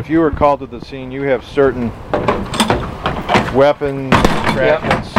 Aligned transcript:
If 0.00 0.08
you 0.08 0.20
were 0.20 0.30
called 0.30 0.60
to 0.60 0.66
the 0.66 0.80
scene, 0.80 1.12
you 1.12 1.24
have 1.24 1.44
certain 1.44 1.90
weapons, 3.54 4.14
fragments. 4.54 5.12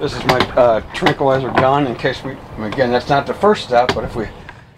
This 0.00 0.12
is 0.12 0.26
my 0.26 0.40
uh, 0.56 0.80
tranquilizer 0.92 1.52
gun 1.52 1.86
in 1.86 1.94
case 1.94 2.24
we, 2.24 2.32
again, 2.58 2.90
that's 2.90 3.08
not 3.08 3.28
the 3.28 3.32
first 3.32 3.62
step, 3.62 3.94
but 3.94 4.02
if 4.02 4.16
we. 4.16 4.26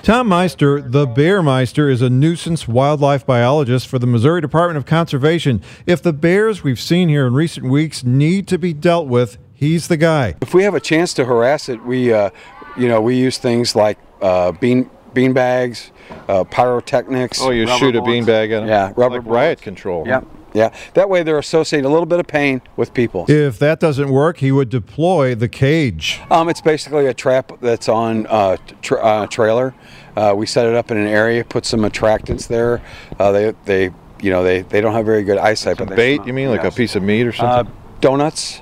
Tom 0.02 0.28
Meister, 0.28 0.82
the 0.82 1.06
Bear 1.06 1.42
Meister, 1.42 1.88
is 1.88 2.02
a 2.02 2.10
nuisance 2.10 2.68
wildlife 2.68 3.24
biologist 3.24 3.88
for 3.88 3.98
the 3.98 4.06
Missouri 4.06 4.42
Department 4.42 4.76
of 4.76 4.84
Conservation. 4.84 5.62
If 5.86 6.02
the 6.02 6.12
bears 6.12 6.62
we've 6.62 6.78
seen 6.78 7.08
here 7.08 7.26
in 7.26 7.32
recent 7.32 7.64
weeks 7.64 8.04
need 8.04 8.46
to 8.48 8.58
be 8.58 8.74
dealt 8.74 9.08
with, 9.08 9.38
he's 9.54 9.88
the 9.88 9.96
guy. 9.96 10.34
If 10.42 10.52
we 10.52 10.64
have 10.64 10.74
a 10.74 10.80
chance 10.80 11.14
to 11.14 11.24
harass 11.24 11.70
it, 11.70 11.82
we, 11.82 12.12
uh, 12.12 12.28
you 12.76 12.88
know, 12.88 13.00
we 13.00 13.16
use 13.16 13.38
things 13.38 13.74
like 13.74 13.98
uh, 14.20 14.52
bean 14.52 14.90
bean 15.18 15.32
bags, 15.32 15.90
uh, 16.28 16.44
pyrotechnics. 16.44 17.40
Oh, 17.42 17.50
you 17.50 17.66
shoot 17.66 17.96
a 17.96 18.00
beanbag 18.00 18.44
at 18.56 18.60
them? 18.60 18.68
Yeah, 18.68 18.92
rubber 18.94 19.16
like 19.20 19.26
riot 19.26 19.60
control. 19.60 20.06
Yeah, 20.06 20.20
yeah. 20.54 20.72
That 20.94 21.10
way 21.10 21.24
they're 21.24 21.38
associating 21.38 21.86
a 21.86 21.88
little 21.92 22.06
bit 22.06 22.20
of 22.20 22.28
pain 22.28 22.62
with 22.76 22.94
people. 22.94 23.26
If 23.28 23.58
that 23.58 23.80
doesn't 23.80 24.10
work, 24.10 24.36
he 24.38 24.52
would 24.52 24.68
deploy 24.68 25.34
the 25.34 25.48
cage. 25.48 26.20
Um, 26.30 26.48
it's 26.48 26.60
basically 26.60 27.06
a 27.06 27.14
trap 27.14 27.50
that's 27.60 27.88
on 27.88 28.28
uh, 28.28 28.58
tra- 28.80 29.04
uh, 29.04 29.26
trailer. 29.26 29.74
Uh, 30.16 30.34
we 30.36 30.46
set 30.46 30.66
it 30.66 30.74
up 30.76 30.92
in 30.92 30.96
an 30.96 31.08
area, 31.08 31.42
put 31.44 31.66
some 31.66 31.80
attractants 31.80 32.46
there. 32.46 32.80
Uh, 33.18 33.32
they, 33.32 33.52
they, 33.64 33.84
you 34.22 34.30
know, 34.30 34.44
they, 34.44 34.62
they 34.62 34.80
don't 34.80 34.92
have 34.92 35.04
very 35.04 35.24
good 35.24 35.38
eyesight. 35.38 35.78
Some 35.78 35.88
but 35.88 35.96
they 35.96 36.12
bait, 36.12 36.14
smell. 36.18 36.26
you 36.28 36.32
mean, 36.32 36.48
like 36.50 36.62
Yes. 36.62 36.74
a 36.74 36.76
piece 36.76 36.94
of 36.94 37.02
meat 37.02 37.26
or 37.26 37.30
Uh, 37.30 37.32
something? 37.56 37.74
donuts, 38.00 38.60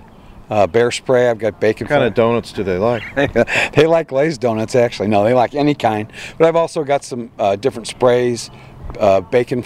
uh, 0.51 0.67
bear 0.67 0.91
spray. 0.91 1.29
I've 1.29 1.39
got 1.39 1.61
bacon. 1.61 1.87
what 1.87 1.91
kind 1.91 2.03
fat. 2.03 2.09
of 2.09 2.15
donuts 2.15 2.53
do 2.53 2.63
they 2.63 2.79
like? 2.79 3.03
they 3.75 3.87
like 3.87 4.09
glazed 4.09 4.41
donuts, 4.41 4.75
actually. 4.75 5.09
No, 5.09 5.25
they 5.25 5.35
like 5.35 5.55
any 5.55 5.75
kind. 5.75 6.13
But 6.39 6.47
I've 6.47 6.57
also 6.57 6.85
got 6.85 7.05
some 7.05 7.31
uh, 7.39 7.57
different 7.57 7.89
sprays, 7.89 8.51
uh, 8.99 9.21
bacon, 9.21 9.65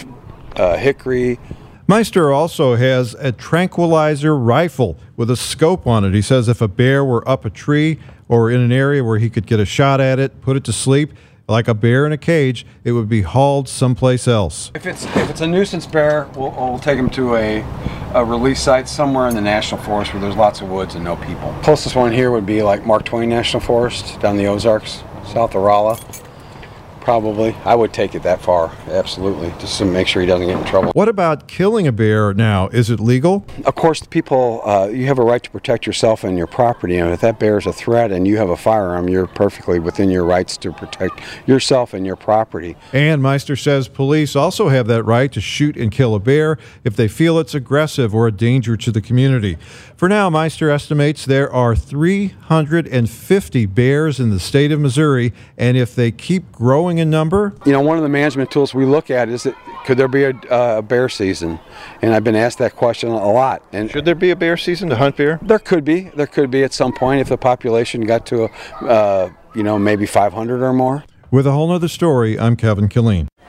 uh, 0.55 0.77
hickory. 0.77 1.39
Meister 1.87 2.31
also 2.31 2.75
has 2.75 3.15
a 3.15 3.31
tranquilizer 3.31 4.37
rifle 4.37 4.97
with 5.17 5.29
a 5.29 5.35
scope 5.35 5.85
on 5.85 6.05
it. 6.05 6.13
He 6.13 6.21
says 6.21 6.47
if 6.47 6.61
a 6.61 6.67
bear 6.67 7.03
were 7.03 7.27
up 7.27 7.43
a 7.43 7.49
tree 7.49 7.99
or 8.29 8.49
in 8.49 8.61
an 8.61 8.71
area 8.71 9.03
where 9.03 9.19
he 9.19 9.29
could 9.29 9.45
get 9.45 9.59
a 9.59 9.65
shot 9.65 9.99
at 9.99 10.17
it, 10.17 10.41
put 10.41 10.55
it 10.55 10.63
to 10.63 10.71
sleep, 10.71 11.11
like 11.51 11.67
a 11.67 11.73
bear 11.75 12.05
in 12.05 12.11
a 12.11 12.17
cage, 12.17 12.65
it 12.83 12.93
would 12.93 13.09
be 13.09 13.21
hauled 13.21 13.69
someplace 13.69 14.27
else. 14.27 14.71
If 14.73 14.85
it's 14.85 15.03
if 15.03 15.29
it's 15.29 15.41
a 15.41 15.47
nuisance 15.47 15.85
bear, 15.85 16.27
we'll, 16.35 16.51
we'll 16.51 16.79
take 16.79 16.97
them 16.97 17.09
to 17.11 17.35
a, 17.35 17.63
a 18.15 18.25
release 18.25 18.61
site 18.61 18.87
somewhere 18.89 19.27
in 19.27 19.35
the 19.35 19.41
national 19.41 19.81
forest 19.81 20.13
where 20.13 20.21
there's 20.21 20.35
lots 20.35 20.61
of 20.61 20.69
woods 20.69 20.95
and 20.95 21.03
no 21.03 21.17
people. 21.17 21.53
Closest 21.61 21.95
one 21.95 22.11
here 22.11 22.31
would 22.31 22.45
be 22.45 22.63
like 22.63 22.85
Mark 22.85 23.05
Twain 23.05 23.29
National 23.29 23.61
Forest 23.61 24.19
down 24.19 24.37
the 24.37 24.47
Ozarks, 24.47 25.03
south 25.25 25.53
of 25.53 25.61
Rolla. 25.61 25.99
Probably, 27.01 27.55
I 27.65 27.73
would 27.73 27.93
take 27.93 28.13
it 28.13 28.21
that 28.23 28.41
far, 28.41 28.71
absolutely, 28.87 29.51
just 29.59 29.79
to 29.79 29.85
make 29.85 30.07
sure 30.07 30.21
he 30.21 30.27
doesn't 30.27 30.47
get 30.47 30.57
in 30.57 30.63
trouble. 30.65 30.91
What 30.93 31.09
about 31.09 31.47
killing 31.47 31.87
a 31.87 31.91
bear 31.91 32.31
now? 32.33 32.67
Is 32.67 32.91
it 32.91 32.99
legal? 32.99 33.43
Of 33.65 33.73
course, 33.73 34.01
people, 34.01 34.61
uh, 34.63 34.85
you 34.85 35.07
have 35.07 35.17
a 35.17 35.23
right 35.23 35.41
to 35.41 35.49
protect 35.49 35.87
yourself 35.87 36.23
and 36.23 36.37
your 36.37 36.45
property, 36.45 36.97
and 36.97 37.11
if 37.11 37.21
that 37.21 37.39
bear 37.39 37.57
is 37.57 37.65
a 37.65 37.73
threat 37.73 38.11
and 38.11 38.27
you 38.27 38.37
have 38.37 38.49
a 38.49 38.55
firearm, 38.55 39.09
you're 39.09 39.25
perfectly 39.25 39.79
within 39.79 40.11
your 40.11 40.23
rights 40.23 40.57
to 40.57 40.71
protect 40.71 41.19
yourself 41.47 41.93
and 41.93 42.05
your 42.05 42.15
property. 42.15 42.75
And 42.93 43.21
Meister 43.21 43.55
says 43.55 43.87
police 43.87 44.35
also 44.35 44.69
have 44.69 44.87
that 44.87 45.03
right 45.03 45.31
to 45.31 45.41
shoot 45.41 45.75
and 45.75 45.91
kill 45.91 46.13
a 46.13 46.19
bear 46.19 46.57
if 46.83 46.95
they 46.95 47.07
feel 47.07 47.39
it's 47.39 47.55
aggressive 47.55 48.13
or 48.13 48.27
a 48.27 48.31
danger 48.31 48.77
to 48.77 48.91
the 48.91 49.01
community. 49.01 49.57
For 49.95 50.07
now, 50.07 50.29
Meister 50.29 50.69
estimates 50.69 51.25
there 51.25 51.51
are 51.51 51.75
350 51.75 53.65
bears 53.65 54.19
in 54.19 54.29
the 54.29 54.39
state 54.39 54.71
of 54.71 54.79
Missouri, 54.79 55.33
and 55.57 55.77
if 55.77 55.95
they 55.95 56.11
keep 56.11 56.51
growing 56.51 56.90
in 56.97 57.09
number, 57.09 57.53
You 57.65 57.71
know, 57.71 57.81
one 57.81 57.97
of 57.97 58.03
the 58.03 58.09
management 58.09 58.51
tools 58.51 58.73
we 58.73 58.85
look 58.85 59.09
at 59.09 59.29
is 59.29 59.43
that 59.43 59.55
could 59.85 59.97
there 59.97 60.07
be 60.07 60.23
a, 60.23 60.29
uh, 60.29 60.77
a 60.77 60.81
bear 60.81 61.09
season? 61.09 61.59
And 62.01 62.13
I've 62.13 62.23
been 62.23 62.35
asked 62.35 62.57
that 62.59 62.75
question 62.75 63.09
a 63.09 63.31
lot. 63.31 63.63
And 63.71 63.89
should 63.91 64.05
there 64.05 64.15
be 64.15 64.31
a 64.31 64.35
bear 64.35 64.57
season 64.57 64.89
to 64.89 64.95
hunt 64.95 65.17
bear? 65.17 65.39
there 65.41 65.59
could 65.59 65.83
be, 65.83 66.11
there 66.15 66.27
could 66.27 66.51
be 66.51 66.63
at 66.63 66.73
some 66.73 66.93
point 66.93 67.21
if 67.21 67.29
the 67.29 67.37
population 67.37 68.01
got 68.01 68.25
to, 68.27 68.45
a, 68.45 68.85
uh, 68.85 69.29
you 69.55 69.63
know, 69.63 69.77
maybe 69.77 70.05
500 70.05 70.61
or 70.61 70.73
more. 70.73 71.03
With 71.31 71.47
a 71.47 71.51
whole 71.51 71.69
nother 71.69 71.87
story, 71.87 72.37
I'm 72.37 72.55
Kevin 72.55 72.89
Killeen. 72.89 73.27